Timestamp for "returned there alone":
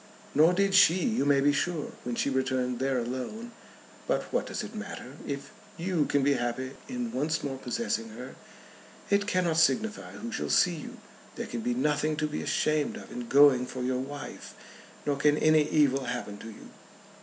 2.31-3.51